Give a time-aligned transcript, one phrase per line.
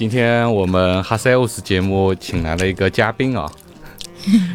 [0.00, 3.46] 今天我们哈塞欧斯节目请来了一个嘉宾啊，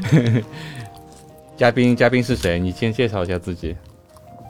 [1.55, 2.57] 嘉宾嘉宾是谁？
[2.57, 3.77] 你先介绍一下自己，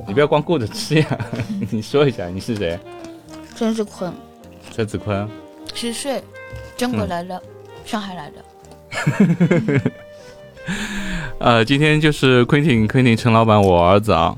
[0.08, 1.20] 你不要光顾着吃呀，
[1.70, 2.80] 你说一下你是谁？
[3.58, 4.14] 陈子坤，
[4.72, 5.28] 陈子坤，
[5.74, 6.24] 十岁，
[6.78, 7.44] 中国来的，
[7.84, 9.92] 上海来的。
[11.40, 14.34] 呃，今天就是 Quentin Quentin 陈老板我儿子啊，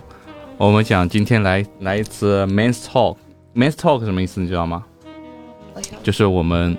[0.57, 4.83] 我们想今天来来一次 Men's Talk，Men's Talk 什么意思你知道吗？
[6.03, 6.77] 就是我们，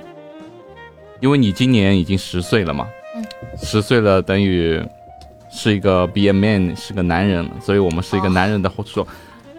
[1.21, 3.25] 因为你今年已经十岁了嘛，嗯，
[3.63, 4.83] 十岁了等于
[5.51, 9.07] 是一个 be a man 是个男人，所以我们是一个哦男人的说，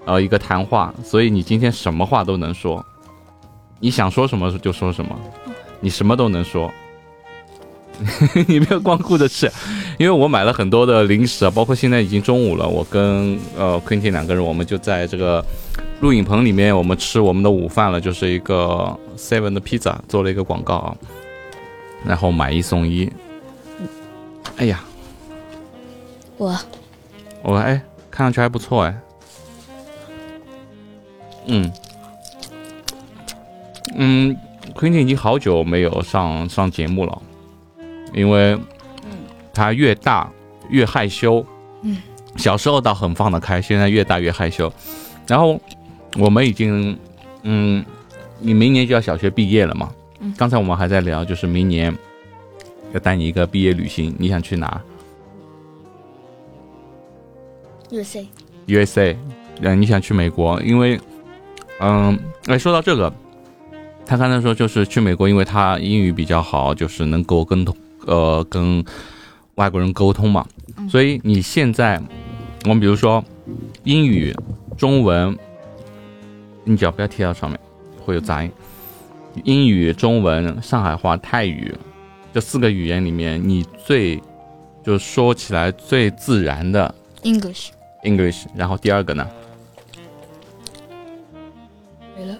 [0.05, 2.85] 呃，一个谈话，所以你今天什么话都能说，
[3.79, 5.19] 你想说什么就说什么，
[5.79, 6.71] 你什么都能说。
[8.47, 9.51] 你不要光顾着吃，
[9.97, 15.43] 因为我买了很多的零食啊，包括现在已经中午了，我跟呃 Quentin 两个人，我们就在这个
[16.01, 20.95] 录影棚里面，我们吃我们的午饭了，就是一个 Seven 的披萨，做了一个广告啊，
[22.05, 23.11] 然后买一送一。
[24.57, 24.83] 哎呀，
[26.37, 26.57] 我
[27.41, 28.97] 我哎，看上去还不错哎。
[31.47, 31.71] 嗯
[33.95, 34.37] 嗯
[34.75, 37.21] ，Quentin 已经好久没有上上节目了，
[38.13, 38.57] 因为
[39.53, 40.31] 他越大
[40.69, 41.45] 越害羞。
[41.81, 41.97] 嗯，
[42.37, 44.71] 小时候倒很放得开，现在越大越害羞。
[45.25, 45.59] 然后
[46.17, 46.97] 我们已经，
[47.43, 47.83] 嗯，
[48.39, 49.91] 你明年就要小学毕业了嘛。
[50.19, 50.33] 嗯。
[50.37, 51.95] 刚才我们还在聊，就是明年
[52.93, 54.81] 要带你一个毕业旅行，你想去哪
[57.91, 58.25] ？USA
[58.67, 59.15] USA，
[59.61, 60.99] 嗯，你想去美国，因为，
[61.79, 63.13] 嗯，哎，说到这个，
[64.05, 68.83] 他刚才说就是去美国，因为他英语比较好，就是能够跟同呃跟
[69.55, 70.45] 外国人沟通嘛，
[70.77, 70.89] 嗯。
[70.89, 72.01] 所以你现在，
[72.65, 73.23] 我们比如说
[73.83, 74.35] 英语、
[74.77, 75.37] 中文，
[76.69, 77.59] 你脚不要贴到上面，
[78.05, 78.51] 会有杂音。
[79.43, 81.75] 英语、中文、上海话、泰语
[82.31, 84.21] 这四个语言里面，你最
[84.83, 86.93] 就说起来最自然的
[87.23, 87.69] English
[88.03, 89.27] English，然后第二个呢？
[92.15, 92.37] 没了，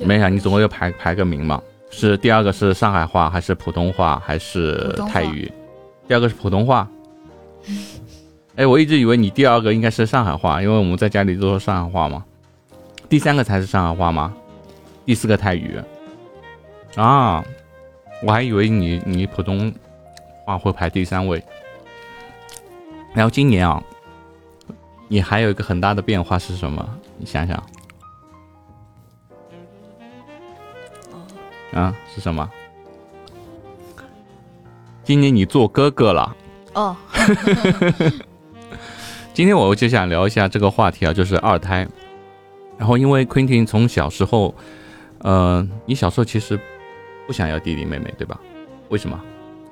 [0.00, 1.62] 没啥，你总共要排排个名嘛？
[1.90, 5.52] 是第二个是上海话还是普通话还是泰语？
[6.08, 6.88] 第二个是普通话。
[8.56, 12.24] 哎，我一直以为你第二个应该是上海话，因为我们在家里都说上海话嘛。
[13.08, 14.34] 第三个才是上海话吗？
[15.04, 15.80] 第四个泰语。
[16.96, 17.44] 啊，
[18.22, 19.72] 我还以为你你普通
[20.44, 21.42] 话会排第三位。
[23.12, 23.82] 然后今年啊，
[25.08, 26.88] 你还有一个很大的变化是什么？
[27.18, 27.62] 你想想。
[31.72, 32.48] 啊，是什么？
[35.04, 36.36] 今年你做哥哥了。
[36.72, 36.96] 哦，
[39.34, 41.86] 今天我就想聊一下这个话题啊，就是二胎。
[42.78, 44.54] 然后因为 Quentin 从小时候，
[45.18, 46.58] 呃，你小时候其实
[47.26, 48.40] 不想要弟弟妹妹，对吧？
[48.88, 49.20] 为什么？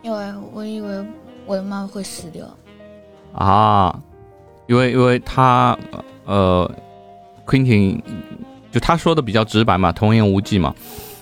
[0.02, 1.04] 因为我以为
[1.46, 2.46] 我的妈妈会死掉。
[3.34, 4.00] 啊，
[4.66, 5.78] 因为因为他
[6.24, 6.70] 呃
[7.46, 8.00] ，Quentin
[8.70, 10.74] 就他说的比较直白嘛，童言无忌嘛，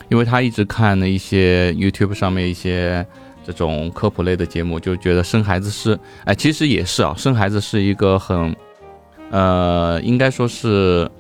[0.09, 3.05] 因为他一直看了一些 YouTube 上面一些
[3.45, 8.55] 这种科普类的节目，就觉得生孩子是，哎，其实也是啊，生孩子是一个很
[9.31, 11.11] 呃，应该说是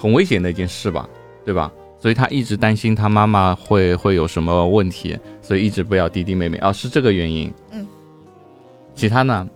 [0.00, 1.06] 很危险的一件事吧，
[1.44, 1.70] 对吧？
[1.98, 7.52] 所以他一直担心他妈妈会会有什么问题，所以一直不要弟弟妹妹啊，是这个原因。
[7.72, 7.86] 嗯，
[8.94, 9.46] 其他呢？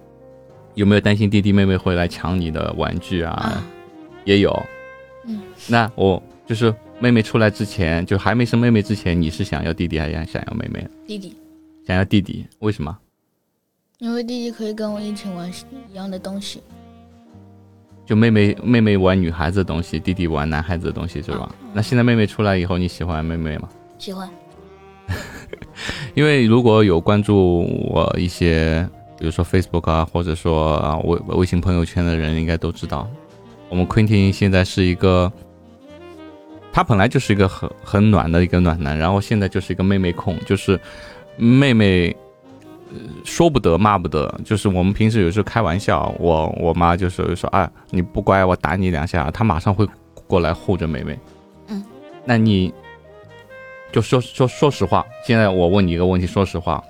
[0.75, 3.33] 有没有担心弟弟妹妹会来抢你的玩具啊？
[3.33, 3.67] 啊，
[4.27, 4.55] 也有。
[5.25, 10.87] 嗯，那我就是妹妹出来之前，就还没生妹妹之前，你是想要弟弟还是想要妹妹？
[11.07, 11.35] 弟弟，
[11.87, 12.95] 想要弟弟，为什么？
[14.01, 15.51] 因为弟弟可以跟我一起玩
[15.91, 16.61] 一样的东西。
[18.07, 21.55] 就妹妹妹妹玩女孩子的东西，弟弟玩男孩子的东西，是吧？
[21.73, 23.69] 那现在妹妹出来以后，你喜欢妹妹吗？
[23.99, 24.29] 喜欢。
[26.15, 33.09] 因为如果有关注我一些，比如说 Facebook 啊，或者说啊微微信朋友圈的人，应该都知道，
[33.69, 35.33] 我们 Quentin 现在是一个，
[36.73, 40.79] 他本来就是一个很很暖的一个暖男，然后现在就是一个妹妹控，就是
[41.37, 42.15] 妹妹。
[42.95, 49.87] 呃说不得骂不得，就是我们平时有时候开玩笑，我我妈就是说啊，你不乖，我打你两下，她马上会
[50.27, 51.19] 过来护着妹妹。
[51.69, 51.85] 嗯，
[52.25, 52.73] 那你
[53.93, 56.83] 就说说说实话，现在我问你一个问题，说实话，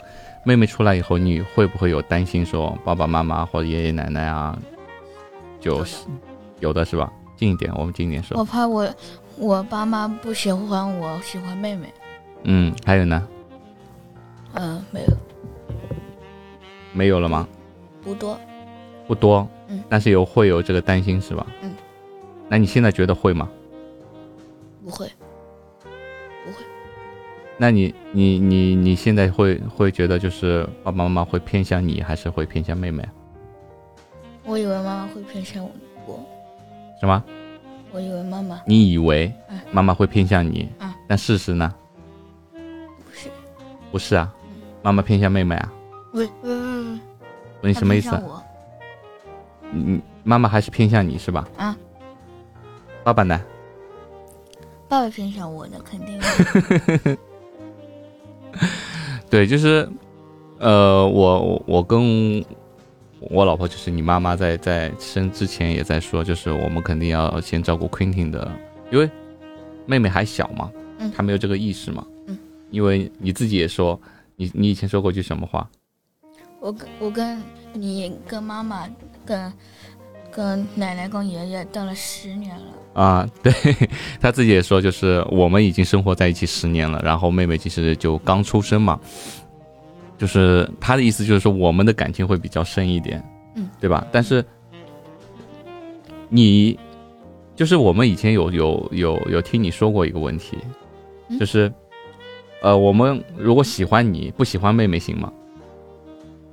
[0.45, 4.59] 妹妹出来以后，你会不会有担心说爸爸妈妈或者爷爷奶奶啊，
[5.61, 6.07] 就是
[6.61, 7.11] 有的是吧？
[7.37, 8.39] 近一点，我们近一点说。
[8.39, 8.89] 我怕我
[9.37, 11.93] 我爸妈不喜欢我，喜欢妹妹。
[12.45, 13.27] 嗯，还有呢？
[16.95, 17.47] 没有了吗？
[18.03, 18.39] 不多。
[19.07, 21.47] 不多，嗯但是有会有这个担心是吧？
[21.61, 21.71] 嗯，
[22.49, 23.47] 那你现在觉得会吗？
[24.83, 25.07] 不会，
[25.83, 26.65] 不会
[27.59, 33.07] 那你你你你现在会会觉得就是爸爸妈妈会偏向你，还是会偏向妹妹？
[34.45, 35.63] 我以为妈妈会偏向
[36.07, 36.19] 我，
[36.99, 37.23] 什么？
[37.93, 41.75] 我以为妈妈你以为嗯妈妈会偏向你，嗯但事实呢？
[42.53, 43.29] 不是，
[43.93, 44.35] 不是啊，
[44.83, 45.73] 妈妈偏向妹妹啊？
[46.11, 46.29] 不是，
[47.71, 48.23] 你什么意思她偏？
[48.23, 48.43] 向我，
[49.73, 51.49] 你妈妈还是偏向你是吧？
[51.57, 51.77] 啊。
[53.03, 53.41] 爸爸呢？
[54.89, 56.19] 爸爸偏向我的，肯定。
[59.29, 59.89] 对，就是，
[60.59, 62.45] 呃，我我我跟
[63.21, 68.51] 我老婆，就是你妈妈在在生之前也在说，就是我们肯定要先照顾 Quentin 的，
[68.91, 69.11] 因为
[69.87, 72.39] 妹妹还小嘛，嗯她没有这个意识嘛，嗯，
[72.71, 74.01] 因为你自己也说，
[74.37, 75.69] 你你以前说过句什么话？
[76.65, 77.43] 我跟我跟
[77.75, 78.89] 你跟妈妈
[79.27, 79.53] 跟
[80.33, 83.53] 跟奶奶跟爷爷等了十年了，啊，对
[84.19, 88.99] 他自己也说，就是我们已经生活在一起十年了，然后妹妹其实就刚出生嘛，
[90.17, 93.23] 就是他的意思就是说我们的感情会比较深一点，
[93.57, 94.07] 嗯，对吧？
[94.11, 94.43] 但是
[96.31, 96.79] 你
[97.55, 100.57] 就是我们以前有有有有听你说过一个问题，
[101.29, 101.71] 嗯就是
[102.63, 105.31] 呃，我们如果喜欢你不喜欢妹妹行吗？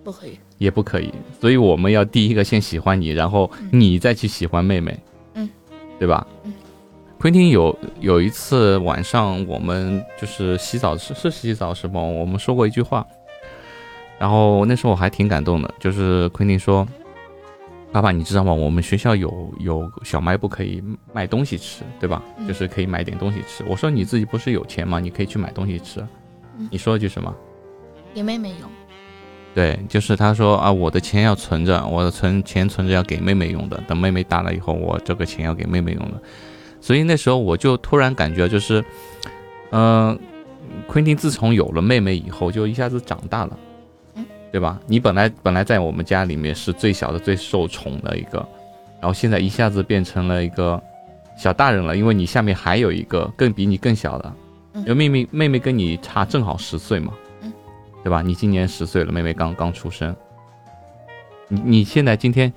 [0.04, 0.38] 不可以。
[0.58, 4.98] 也不可以，所以我们要第一个先喜欢你，然后嗯你再去喜欢妹妹，
[5.34, 5.50] 嗯，
[5.98, 6.26] 对吧？
[6.44, 6.54] 嗯。
[7.20, 13.06] 昆汀有有一次晚上，我们就是洗澡是是洗澡时候，我们说过一句话，
[14.18, 16.88] 然后那时候我还挺感动的，就是昆汀说
[17.94, 18.52] ：“爸爸，你知道吗？
[18.52, 20.84] 我们学校有有小卖部可以
[21.14, 22.24] 卖东西吃，对吧？
[22.38, 25.00] 嗯就是可以买点东西吃。”我说：“你自己不是有钱吗？
[25.00, 26.00] 你可以去买东西吃。
[26.58, 27.32] 嗯你说了句什么？
[28.16, 28.70] 给妹妹用。
[29.54, 36.22] 对，就是他说啊，我的钱要存着，我的存钱存着要给妹妹用的，等妹妹大了以后，我这个钱要给妹妹用的。
[36.80, 38.84] 所以那时候我就突然感觉就是，
[39.72, 40.18] 嗯、
[40.88, 43.60] 昆汀自从有了妹妹以后，就一下子长大了
[44.16, 44.80] 嗯，对吧？
[44.88, 48.38] 你本来本来在我们家里面是最小的、最受宠的一个，
[49.00, 50.82] 然后现在一下子变成了一个
[51.38, 54.34] 小大人了，因为你下面还有一个更比你更小的，
[54.74, 57.21] 嗯因为妹妹妹妹跟你差正好十岁嘛，嗯，
[58.04, 58.22] 对吧？
[58.22, 60.16] 你今年十岁了，妹妹刚刚出生，
[61.48, 62.52] 你你现在今天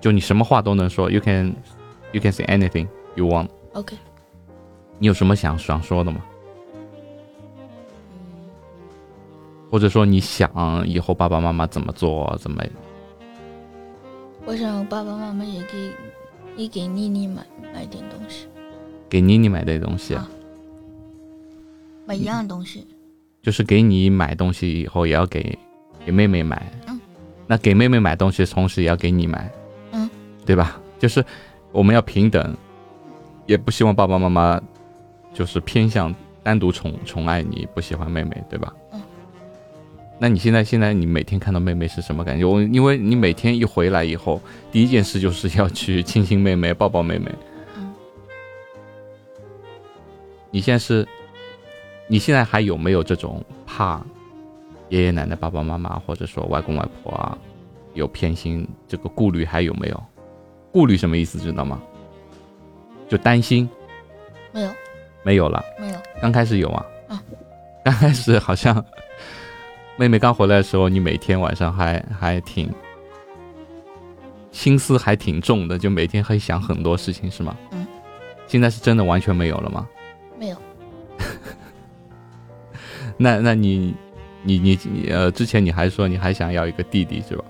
[0.00, 1.54] 就你什么话都能说，you can
[2.12, 3.96] you can say anything you want，OK。
[4.98, 6.24] 你有什么想想说的吗？
[8.10, 8.48] 嗯，
[9.70, 10.50] 或者说你想
[10.86, 12.64] 以后爸爸妈妈怎么做，怎么
[14.46, 15.92] 我想爸爸妈妈也给
[16.56, 18.46] 也给妮妮买买点东西，
[19.08, 20.26] 给妮妮买点东西，啊
[22.06, 22.86] 买一样东西。
[23.48, 25.58] 就是给你买东西以后也要给
[26.04, 27.00] 给妹妹买，嗯，
[27.46, 29.50] 那给妹妹买东西，同时也要给你买，
[29.92, 30.10] 嗯，
[30.44, 30.78] 对吧？
[30.98, 31.24] 就是
[31.72, 32.54] 我们要平等，
[33.46, 34.60] 也不希望爸爸妈妈
[35.32, 38.70] 就是偏向单独宠宠爱你，不喜欢妹妹，对吧？
[38.92, 39.00] 嗯。
[40.18, 42.44] 那你现在现在你每天看到妹妹是什么感觉？
[42.44, 47.32] 我因为你每天一回来以后，第一件事就是要去亲亲妹妹，抱抱妹妹。
[47.78, 47.94] 嗯。
[50.50, 51.08] 你现在是，
[52.08, 54.02] 你现在还有没有这种怕
[54.88, 57.38] 爷爷奶奶、爸爸妈妈或者说外公外婆啊
[57.94, 60.02] 有偏心这个顾虑还有没有？
[60.72, 61.80] 顾虑什么意思知道吗？
[63.08, 63.68] 就担心
[64.52, 64.70] 没有，
[65.22, 65.94] 没有了，没有。
[66.20, 67.18] 刚开始有啊，嗯，
[67.84, 68.84] 刚开始好像
[69.96, 72.70] 妹妹刚回来的时候，你每天晚上还还挺
[74.52, 77.56] 心思还挺重的，就每天会想很多事情是吗？
[77.72, 77.86] 嗯，
[78.46, 79.86] 现在是真的完全没有了吗？
[83.18, 83.94] 那那你
[84.42, 87.44] 你你你呃，之前你还说你还想要一个弟弟是吧？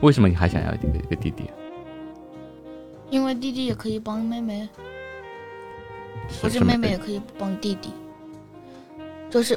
[0.00, 1.44] 为什么你还想要一个一个弟弟？
[3.10, 4.68] 因为弟弟也可以帮妹妹，
[6.42, 7.90] 不是妹妹也可以帮弟弟，
[9.30, 9.56] 就是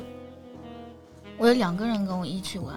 [1.38, 2.75] 我有两个人跟我一起玩，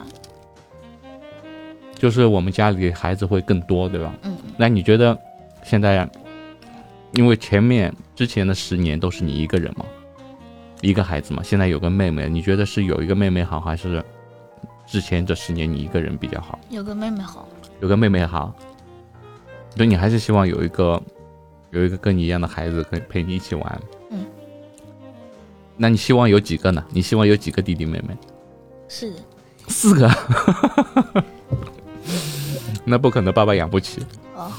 [1.95, 4.15] 就是我们家里孩子会更多，对吧？
[4.23, 5.17] 嗯，那你觉得
[5.62, 6.09] 现在，
[7.15, 9.85] 因为前面之前的十年都是你一个人嘛，
[10.83, 14.05] 一个孩子嘛，现在有个妹妹，你觉得是有一个妹妹好，还是
[14.87, 16.59] 之前这十年你一个人比较好？
[16.69, 17.49] 有个妹妹好，
[17.81, 18.53] 有个妹妹好，
[19.77, 21.01] 所以你还是希望有一个
[21.71, 23.81] 有一个跟你一样的孩子可以陪你一起玩。
[24.11, 24.27] 嗯，
[25.77, 26.85] 那你希望有几个呢？
[26.91, 28.17] 你希望有几个弟弟妹妹？
[28.89, 29.12] 是
[29.69, 30.11] 四个，
[32.85, 34.05] 那不可能，爸爸养不起。
[34.35, 34.51] 哦，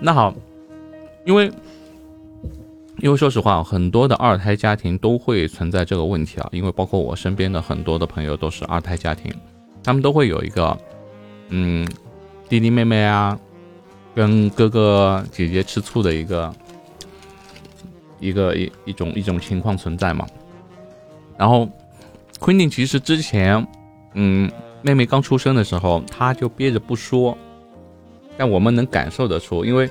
[0.00, 0.34] 那好，
[1.24, 1.50] 因为
[3.04, 6.48] 因为说实话，很多的二胎家庭都会存在这个问题啊。
[6.52, 9.30] 因为包括我身边的很多的朋友都是二胎家庭，
[9.82, 10.74] 他们都会有一个
[11.50, 11.86] 嗯
[12.48, 13.38] 弟弟妹妹啊，
[14.14, 16.54] 跟哥哥姐姐吃醋的一个
[18.20, 20.26] 一个一一种一种情况存在嘛。
[21.36, 21.68] 然后
[22.40, 23.66] 昆宁其实之前，
[24.14, 27.36] 嗯，妹妹刚出生的时候，她就憋着不说，
[28.38, 29.90] 但我们能感受得出，因为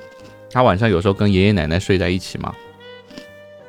[0.50, 2.52] 她晚上有时候跟爷爷奶奶睡在一起嘛，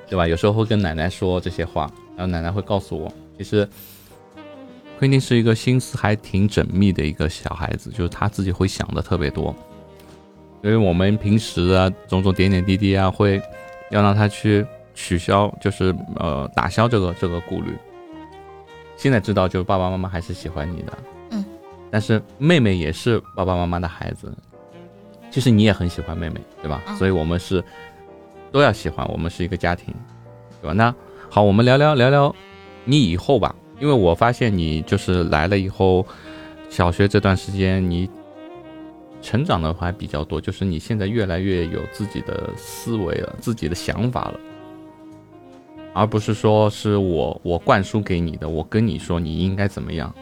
[0.09, 0.27] 对吧？
[0.27, 3.69] 有时候会跟奶奶说这些话，然后奶奶会告诉我，其实。
[4.97, 9.55] 昆汀是一个心思还挺缜密的一个小孩子，就是他自己会想的特别多。
[10.63, 13.43] 因为我们平时啊，种种点点滴滴啊，会
[13.91, 17.77] 要让他去取消，就是呃打消这个这个顾虑。
[18.97, 20.99] 现在知道，就是爸爸妈妈还是喜欢你的，
[21.31, 21.45] 嗯。
[21.91, 24.33] 但是妹妹也是爸爸妈妈的孩子，
[25.29, 26.81] 其实你也很喜欢妹妹，对吧？
[26.97, 27.63] 所以我们是
[28.55, 29.93] 都要喜欢，我们是一个家庭，
[30.63, 30.73] 对吧？
[30.73, 30.95] 那
[31.29, 32.33] 好，我们聊聊聊聊
[32.85, 33.53] 你以后吧。
[33.81, 36.07] 因为我发现你就是来了以后，
[36.71, 38.09] 小学这段时间你
[39.21, 44.39] 成长的还比较多，就是你现在越来越有自己的思维了，自己的想法了，
[45.93, 50.15] 而不是说是我我灌输给你的，我跟你说你应该怎么样。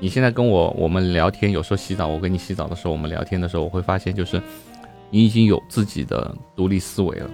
[0.00, 4.42] 你现在跟我我们聊天，有时候洗澡，我跟你洗澡的时候，我们聊天的时候，我会发现就是
[5.10, 7.30] 你已经有自己的独立思维了。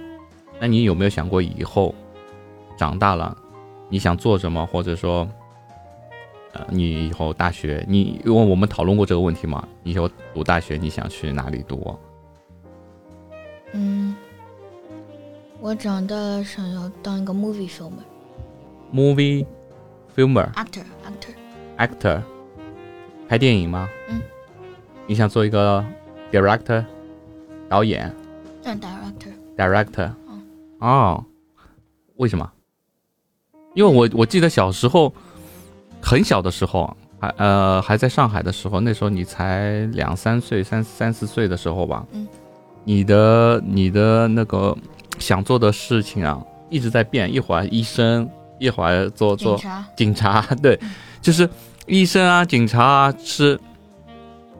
[0.59, 1.93] 那你有没有想过以后
[2.77, 3.35] 长大了？
[3.89, 5.27] 你想做什么，或者说，
[6.53, 9.67] 呃，你以后大学，你因为我们讨论过这个问题嘛？
[9.83, 11.95] 你以后读大学，你想去哪里读？
[13.73, 14.15] 嗯，
[15.59, 18.03] 我长大了想要当一个 movie filmer。
[18.91, 19.45] movie
[20.15, 20.51] filmer。
[20.53, 21.33] actor actor
[21.77, 22.21] actor，
[23.27, 23.89] 拍电影吗？
[24.09, 24.21] 嗯。
[25.05, 25.83] 你想做一个
[26.31, 26.83] director，
[27.73, 28.13] 导演？
[28.65, 29.33] 嗯，director。
[29.57, 30.11] director。
[30.77, 31.25] 哦，
[32.17, 32.47] 为什么？
[33.73, 35.11] 因为我我记得小时候，
[35.99, 42.05] 很小的时候，还呃还在上海的时候，那时候你才两三岁、三三四岁的时候吧。
[42.11, 42.27] 嗯。
[42.83, 44.77] 你的你的那个
[45.17, 46.39] 想做的事情啊，
[46.69, 49.85] 一直在变，一会儿医生，一会儿做做警察。
[49.97, 50.79] 警察 对，
[51.23, 51.49] 就是
[51.87, 53.59] 医生啊，警察啊，是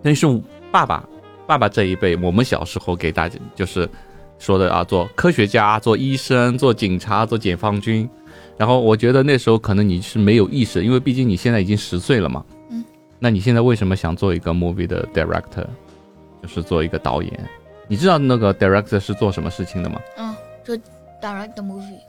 [0.01, 0.25] 那是
[0.71, 1.07] 爸爸
[1.45, 3.89] 爸爸这一辈，我们小时候给大家就是
[4.39, 8.09] 说的啊，做科学家、做医生、做警察、做解放军。
[8.57, 12.43] 然后我觉得那时候可能你是没有意识，因为毕竟你现在已经十岁了嘛。
[12.69, 12.83] 嗯。
[13.19, 15.65] 那你现在为什么想做一个 movie 的 director，
[16.41, 17.49] 就是做一个导演？
[17.87, 19.99] 你知道那个 director 是做什么事情的吗？
[20.17, 20.77] 嗯，做
[21.21, 21.99] direct movie。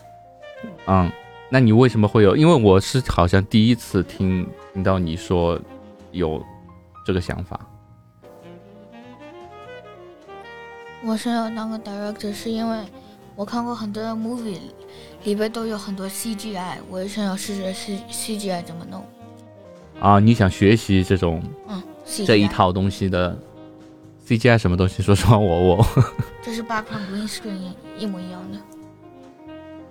[0.87, 1.11] 嗯，
[1.49, 2.37] 那你为什么会有？
[2.37, 5.61] 因为我是好像第一次听听到你说
[6.13, 6.43] 有
[7.05, 7.59] 这个想法。
[11.05, 12.79] 我想要当个 director 是因为
[13.37, 14.59] 我看过很多的 movie。
[15.25, 19.03] 里边都有很多 CGI，我也想要试试 C CGI 怎么弄。
[19.99, 21.83] 啊，你想学习这种嗯
[22.27, 23.35] 这一套东西的
[24.29, 25.03] CGI 什么东西？
[25.03, 25.87] 说实话，我我
[26.43, 28.59] 这是 background green screen 一模一样的。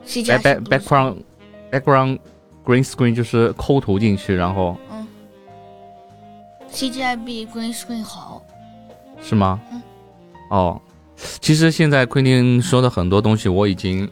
[0.05, 1.15] CGI back background
[1.72, 2.20] background
[2.63, 5.08] green screen 就是抠图进去，然后嗯
[6.72, 8.43] ，CGI 比 green screen 好，
[9.20, 9.60] 是吗？
[9.72, 9.82] 嗯，
[10.51, 10.79] 哦，
[11.15, 14.10] 其实现在昆汀说的很多东西我已经。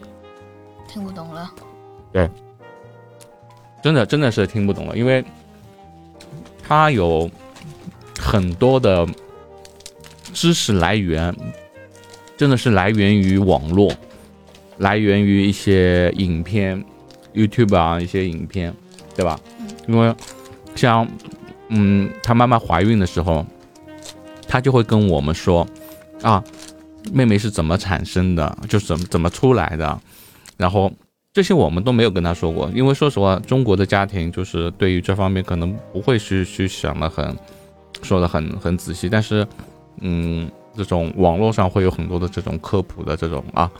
[0.87, 1.49] 听不懂了，
[2.11, 2.29] 对，
[3.81, 5.23] 真的真的是听不懂了，因为
[6.61, 7.31] 他有
[8.19, 9.07] 很多的
[10.33, 11.33] 知识来源，
[12.35, 13.89] 真的是来源于网络，
[14.79, 16.83] 来源于一些影片
[17.33, 18.73] ，YouTube 啊一些影片，
[19.15, 19.39] 对吧？
[19.87, 20.13] 因为
[20.75, 21.07] 像
[21.69, 23.45] 嗯，他妈妈怀孕的时候，
[24.45, 25.65] 他就会跟我们说
[26.21, 26.43] 啊，
[27.11, 29.99] 妹妹是怎么产生的，就是怎么怎么出来的。
[30.57, 30.91] 然后
[31.33, 37.35] 这些我们都没有跟他说过，因为说实话，中国的家庭就是对于这方面可能不会去去想的很，
[38.03, 39.09] 说的很很仔细。
[39.09, 39.47] 但是，
[40.01, 43.71] 嗯，这种网络上会有很多的这种科普的这种啊，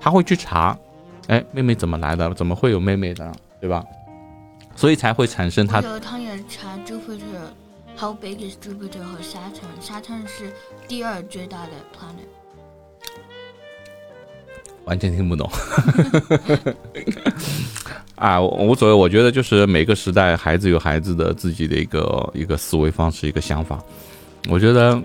[0.00, 0.78] 他会去查，
[1.26, 2.32] 哎，妹妹怎么来的？
[2.34, 3.32] 怎么会有妹妹的？
[3.60, 3.84] 对吧？
[4.74, 5.82] 所以才会产生他。
[6.00, 9.68] 他也查 Jupiter，How big is Jupiter 和沙尘？
[9.80, 10.50] 沙尘是
[10.88, 12.41] 第二最大的 planet。
[14.84, 15.48] 完全听不懂，
[18.16, 18.94] 啊，无所谓。
[18.94, 23.82] 我觉得就是每个时代，孩子有孩子的自己的一个一个思维方式，一个想法。
[24.48, 25.00] 我觉得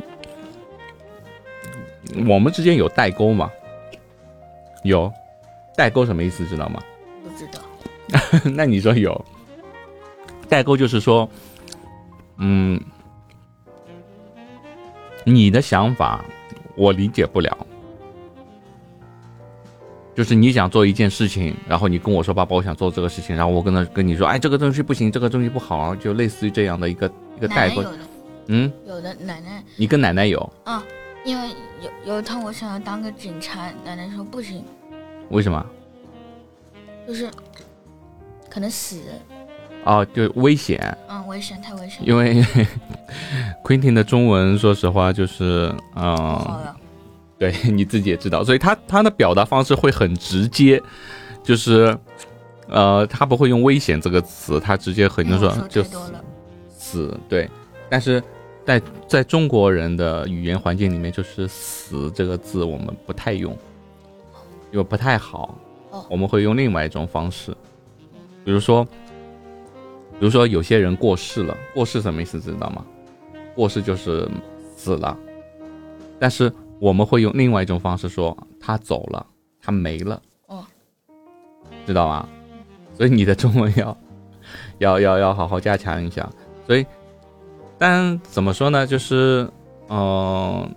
[2.28, 3.52] 我们之间有代沟吗？
[4.84, 5.12] 有，
[5.76, 6.46] 代沟什么意思？
[6.48, 6.82] 知道吗？
[7.24, 7.62] 不知道。
[8.56, 9.24] 那你说有？
[10.50, 11.30] 代沟就是说，
[12.38, 12.82] 嗯，
[15.26, 16.24] 你的想法
[16.76, 17.56] 我理解不了。
[20.18, 27.84] 就是你想做一件事情，然后你跟我说爸爸，我想做这个事情，然后我跟他跟你说，哎，这个东西不行，这个东西不好，就类似于这样的一个一个代沟。
[28.48, 29.64] 嗯，有的奶奶。
[29.76, 30.52] 你跟奶奶有？
[30.64, 30.84] 啊，
[31.24, 31.50] 因为
[31.84, 34.64] 有有一趟我想要当个警察，奶奶说不行。
[35.30, 35.64] 为什么？
[37.08, 37.30] 就是
[38.50, 39.00] 可能死，
[39.84, 42.00] 哦，就危险，嗯，危险，太危险。
[42.02, 42.44] 因为
[43.64, 46.76] Quentin 的中文，说实话就是，嗯、
[47.38, 50.82] 对 你自己也知道，所以他他的表达方式会很直接，
[51.44, 51.98] 就是，
[52.68, 56.14] 呃，他不会用危险这个词，他直接很就说就死。
[56.70, 57.50] 死，对，
[57.90, 58.24] 但是
[58.66, 63.52] 在在中国人的语言环境里面，就是死这个字我们不太用，
[64.72, 65.58] 因为不太好
[65.92, 67.52] 哦，我们会用另外一种方式，
[68.46, 72.86] 比如说，比如说有些人过世了，过世什么意思知道吗？
[73.54, 74.28] 过世就是
[74.76, 75.18] 死了，
[76.18, 79.26] 但是我们会用另外一种方式说他走了，
[79.62, 80.64] 他没了，哦，
[81.86, 82.28] 知道吗？
[82.96, 83.98] 所以你的中文要
[84.80, 86.28] 要要要好好加强一下。
[86.66, 86.86] 所以，
[87.78, 88.86] 但怎么说呢？
[88.86, 89.50] 就是，
[89.90, 90.70] 嗯、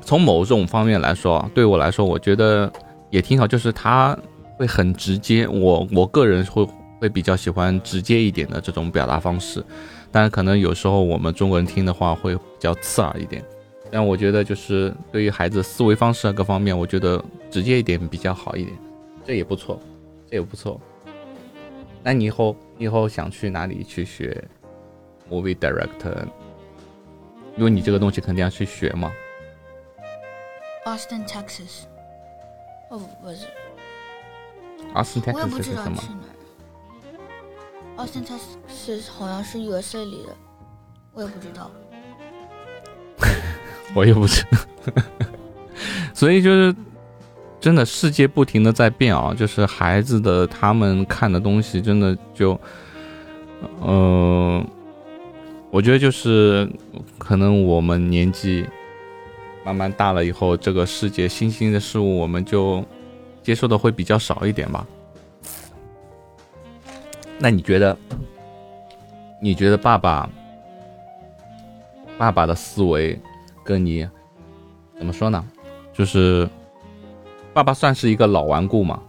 [0.00, 2.72] 从某种方面来说，对我来说，我觉得
[3.10, 4.16] 也挺好，就是他
[4.56, 5.46] 会很直接。
[5.48, 6.66] 我我个人会
[7.00, 9.64] 会比较喜欢直接一点的这种表达方式，
[10.10, 13.44] 但可能有时候我们中国人听的话会比较刺耳一点。
[13.92, 18.74] 但我觉得就是对于孩子思维方式啊各方面，我觉得直接一点比较好一点，
[19.22, 19.78] 这也不错，
[20.30, 20.80] 这也不错。
[22.02, 24.42] 那你以后你以后想去哪里去学
[25.30, 26.26] movie director？
[27.58, 29.12] 因为你这个东西肯定要去学嘛。
[30.86, 31.82] Austin, Texas。
[32.88, 33.46] 哦，不是
[34.94, 36.02] ，Austin, Texas 是什么。
[37.98, 40.34] Austin, Texas 好像是 USA 里的，
[41.12, 41.70] 我也不知道。
[43.94, 44.58] 我也不知道。
[46.14, 46.74] 所以就是
[47.60, 52.58] 真的世界不停的在变啊，就是孩子的他们看的东西真的就，
[53.80, 54.64] 呃，
[55.70, 56.70] 我觉得就是
[57.18, 58.66] 可能我们年纪
[59.64, 62.84] 慢慢大了以后，这个世界新兴的事物我们就
[63.42, 64.86] 接受的会比较少一点吧。
[67.38, 67.96] 那你觉得？
[69.44, 70.30] 你觉得爸爸
[72.16, 73.18] 爸爸的思维
[73.64, 74.08] 跟你
[74.96, 75.44] 怎么说呢？
[75.92, 76.48] 就是
[77.52, 79.02] 爸爸算是一个老顽固嘛，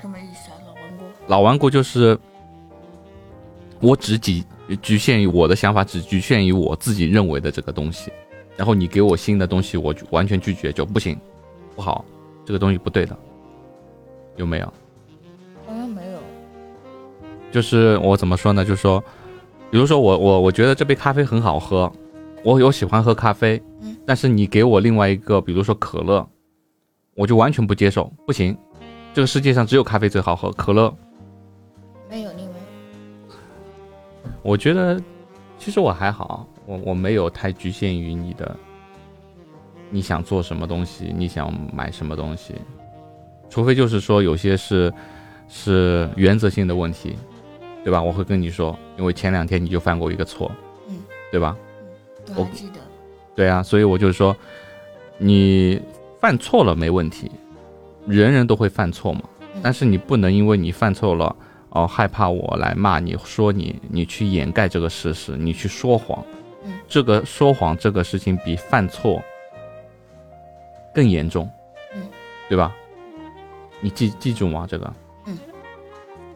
[0.00, 1.04] 什么意思啊，老顽固？
[1.28, 2.18] 老顽固就是
[3.80, 4.44] 我只局
[4.82, 8.10] 局限于我的想法，只局限于我自己认为的这个东西，
[8.56, 11.16] 然后你给我新的东西，我就完全拒绝，就不行，
[11.76, 12.04] 不好，
[12.44, 13.16] 这个东西不对的，
[14.34, 14.66] 有没有？
[15.66, 16.18] 好像没有。
[17.52, 18.64] 就是我怎么说呢？
[18.64, 19.02] 就是说，
[19.70, 21.90] 比如说我我我觉得这杯咖啡很好喝，
[22.46, 26.24] 我有喜欢喝咖啡，嗯但是你给我另外一个，比如说可乐，
[27.16, 28.56] 我就完全不接受，不行，
[29.12, 30.94] 这个世界上只有咖啡最好喝，可乐，
[32.08, 33.34] 没有，你没有。
[34.42, 35.02] 我觉得
[35.58, 38.56] 其实我还好，我我没有太局限于你的，
[39.90, 42.54] 你想做什么东西，你想买什么东西，
[43.50, 44.94] 除非就是说有些是
[45.48, 47.16] 是原则性的问题，
[47.82, 48.00] 对吧？
[48.00, 50.48] 我会跟你说，因为前两天你就犯过一个错，
[50.88, 50.94] 嗯，
[51.32, 51.56] 对吧？
[52.34, 52.80] 我我还记得。
[53.34, 54.34] 对啊，所以我就是说，
[55.18, 55.80] 你
[56.20, 57.30] 犯错了没问题，
[58.06, 59.22] 人人都会犯错嘛。
[59.54, 61.34] 嗯但是你不能因为你犯错了，
[61.70, 66.22] 哦，害怕我来骂你，说你，你去掩盖这个事实，你去说谎。
[66.64, 69.22] 嗯这个说谎这个事情比犯错
[70.94, 71.48] 更严重。
[71.94, 72.02] 嗯，
[72.48, 72.74] 对吧？
[73.80, 74.66] 你记记住吗？
[74.68, 74.92] 这个。
[75.26, 75.38] 嗯。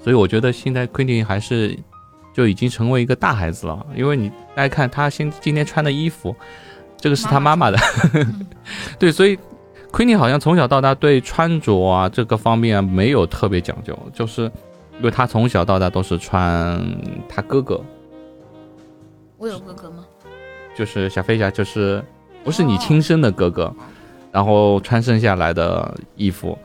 [0.02, 1.76] 所以我觉得现在 Quentin 还是
[2.32, 6.34] 就已经成为一个大孩子了，因为你大家看他现今天穿的衣服，
[6.96, 7.78] 这个是他妈妈的。
[8.14, 8.46] 嗯。
[8.98, 9.38] 对，所以
[9.90, 14.42] Queenie 好像从小到大对穿着啊这个方面啊没有特别讲究，就是
[14.98, 16.80] 因为他从小到大都是穿
[17.28, 17.82] 他哥哥，
[19.38, 20.04] 我有哥哥吗？
[20.76, 22.02] 就是小飞侠，就是
[22.44, 23.74] 不是你亲生的哥哥，
[24.30, 26.56] 然后穿剩下来的衣服，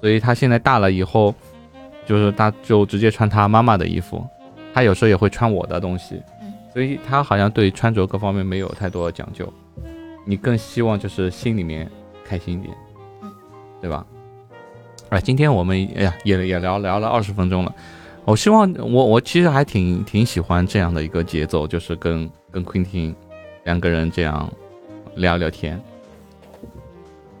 [0.00, 1.34] 所以他现在大了以后，
[2.06, 4.26] 就是他就直接穿他妈妈的衣服，
[4.72, 9.52] 他有时候也会穿我的东西嗯，所以他好像对穿着各方面没有太多的讲究，
[10.24, 11.90] 你更希望就是心里面
[12.24, 12.76] 开心一点，
[13.22, 13.32] 嗯，
[13.80, 14.06] 对吧？
[15.10, 17.74] 哎，今天我们哎呀也也聊聊了二十分钟了，
[18.24, 23.12] 我希望我我其实还挺挺喜欢这样的一个节奏，就是跟跟 Quentin
[23.64, 24.48] 两个人这样
[25.16, 25.82] 聊聊天。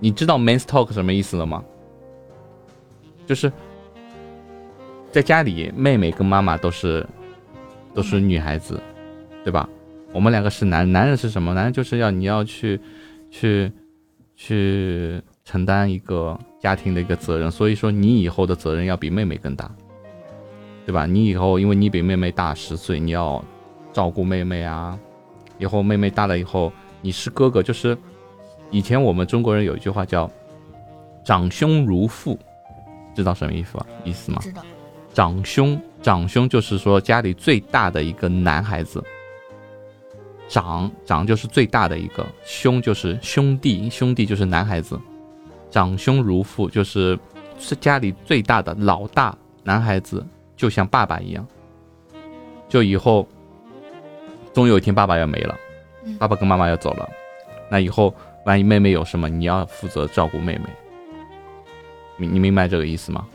[0.00, 1.62] 你知道 men's talk 什么意思了吗？
[3.26, 3.52] 就是
[5.12, 7.06] 在家里，妹妹跟妈妈都是
[7.94, 8.80] 都是女孩子，
[9.44, 9.68] 对吧？
[10.12, 11.54] 我们两个是男男人是什么？
[11.54, 12.80] 男人就是要你要去
[13.30, 13.70] 去
[14.34, 19.70] 去承担一个家庭的一个责任，所以说你以后的责任要比妹妹更大，
[20.84, 21.06] 对吧？
[21.06, 23.44] 你以后因为你比妹妹大十岁，你要
[23.92, 24.98] 照顾妹妹啊。
[25.58, 26.72] 以后妹妹大了以后，
[27.02, 27.96] 你是哥哥，就是
[28.70, 30.30] 以前我们中国人有一句话叫
[31.22, 32.38] “长兄如父”，
[33.14, 33.86] 知道什么意思吧？
[34.02, 34.38] 意思吗？
[34.40, 34.62] 知道。
[35.12, 39.02] 长兄，长兄就是说家里最大的一个男孩子。
[40.48, 44.98] 长长就是最大的一个，兄就是兄弟，兄弟就是男孩子。
[45.70, 47.16] 长兄如父，就是
[47.58, 51.46] 是家里最大的老大男孩子，就像爸爸一样。
[52.68, 53.28] 就以后，
[54.52, 55.56] 总有一天爸爸要没了，
[56.18, 57.08] 爸爸跟妈妈要走了，
[57.70, 58.12] 那以后
[58.44, 60.64] 万一妹妹有什么，你要负责照顾妹妹。
[62.16, 63.28] 你你明白这个意思吗？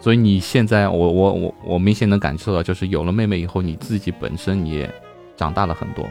[0.00, 0.02] 嗯。
[0.02, 4.90] 所以你现在，我我我我明显能感受到，就是有了妹妹以后，你自己本身也
[5.36, 6.06] 长大了很多。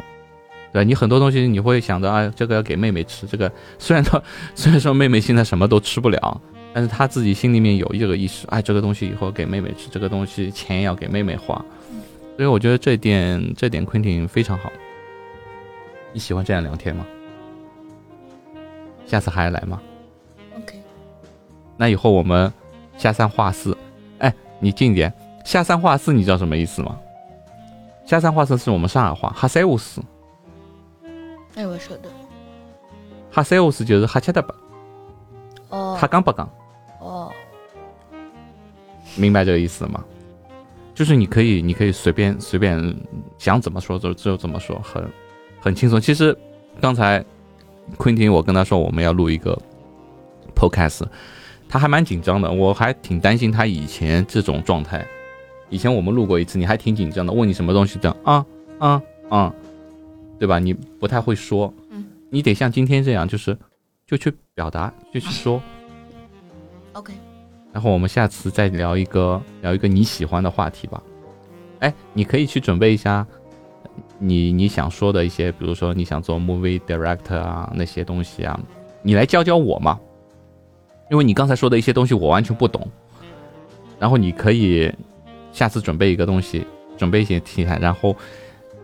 [0.71, 3.25] 对你很多东西你会想着啊，这个要给妹妹吃。
[3.25, 4.23] 这个 虽然说
[4.53, 11.55] 虽然说妹妹现在什么都吃不了，但是她自己心里面有这个意识，哎，这个东西以后给妹妹吃，这个东西钱要给妹妹花。
[12.37, 14.71] 所以我觉得这点这点 Quentin 非常好。
[16.13, 17.05] 你喜欢这样聊天吗？
[19.07, 19.81] 下次还来吗
[20.55, 20.79] ？OK。
[21.77, 22.53] 那以后我们
[22.99, 23.75] 下三话四，
[24.19, 25.11] 哎，你近点。
[25.45, 26.99] 下三话四你知道什么意思吗？
[28.05, 30.01] 下三话四是我们上海话，哈塞乌斯。
[31.55, 32.09] 哎，我说的，
[33.31, 34.53] 哈塞乌斯就是哈切的吧？
[35.69, 36.47] 哦，哈刚不刚？
[36.99, 37.31] 哦，
[39.15, 40.03] 明白这个意思吗？
[40.93, 42.95] 就是你可以，你可以随便随便
[43.37, 45.09] 想怎么说就就怎么说，很
[45.61, 46.01] 很轻松。
[46.01, 46.37] 其实
[46.81, 47.23] 刚才
[47.97, 49.57] 昆汀，我跟他说我们要录一个
[50.53, 51.03] podcast，
[51.69, 55.05] 他还蛮紧张的，我还挺担心他以前这种状态。
[55.69, 58.45] 以前我们录过一次，你还挺紧张的，问你什么东西这样啊
[58.79, 59.53] 啊啊。
[60.39, 60.57] 对吧？
[60.57, 63.55] 你不太会说，嗯，你得像今天这样，就是
[64.07, 65.61] 就去表达，就去说。
[66.93, 67.13] OK。
[67.73, 71.03] 然后我们下次再聊一个聊一个你喜欢的话题吧。
[71.79, 73.27] 哎，你可以去准备一下
[74.17, 78.57] 你你想说的一些，比如说你想做 movie director 啊那些东西啊，
[79.03, 79.99] 你来教教我嘛。
[81.09, 82.87] 因为你刚才说的一些东西我完全不懂。
[83.99, 84.91] 然后你可以
[85.51, 86.65] 下次准备一个东西，
[86.97, 88.15] 准备一些题材，然后。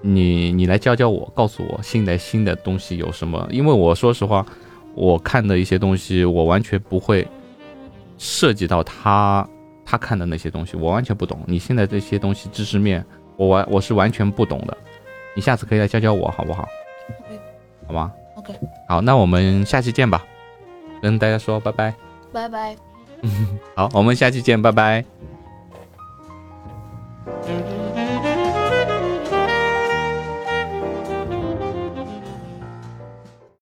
[0.07, 3.47] 你你来教教我，告诉我新的新的东西有什么？
[3.49, 4.45] 因为我说实话，
[4.93, 7.27] 我看的一些东西，我完全不会
[8.19, 9.49] 涉及到他
[9.83, 11.39] 他看的那些东西，我完全不懂。
[11.47, 13.03] 你现在这些东西知识面，
[13.35, 14.77] 我完我是完全不懂的。
[15.33, 16.67] 你下次可以来教教我，好不好？
[17.87, 18.53] 好吗？OK。
[18.87, 20.23] 好，那我们下期见吧，
[21.01, 22.04] 跟大家说拜拜。
[22.35, 22.75] 拜拜。
[23.75, 25.05] 好，我们下期见，拜拜。